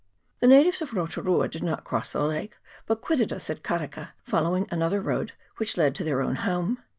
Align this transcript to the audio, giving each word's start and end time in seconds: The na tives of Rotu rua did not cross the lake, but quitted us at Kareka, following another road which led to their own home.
The 0.39 0.47
na 0.47 0.55
tives 0.63 0.81
of 0.81 0.93
Rotu 0.93 1.23
rua 1.23 1.47
did 1.47 1.61
not 1.61 1.83
cross 1.83 2.11
the 2.11 2.21
lake, 2.23 2.57
but 2.87 3.01
quitted 3.01 3.31
us 3.31 3.51
at 3.51 3.61
Kareka, 3.61 4.13
following 4.23 4.67
another 4.71 4.99
road 4.99 5.33
which 5.57 5.77
led 5.77 5.93
to 5.93 6.03
their 6.03 6.23
own 6.23 6.37
home. 6.37 6.81